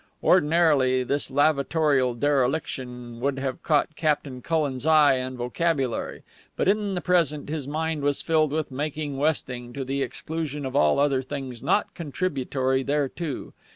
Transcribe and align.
Ordinarily 0.23 1.03
this 1.03 1.29
lavatorial 1.29 2.15
dereliction 2.15 3.19
would 3.19 3.37
have 3.37 3.61
caught 3.61 3.95
Captain 3.95 4.41
Cullen's 4.41 4.83
eye 4.87 5.13
and 5.17 5.37
vocabulary, 5.37 6.23
but 6.55 6.67
in 6.67 6.95
the 6.95 7.01
present 7.01 7.49
his 7.49 7.67
mind 7.67 8.01
was 8.01 8.19
filled 8.19 8.49
with 8.51 8.71
making 8.71 9.17
westing, 9.17 9.73
to 9.73 9.85
the 9.85 10.01
exclusion 10.01 10.65
of 10.65 10.75
all 10.75 10.97
other 10.97 11.21
things 11.21 11.61
not 11.61 11.93
contributory 11.93 12.81
thereto. 12.83 13.53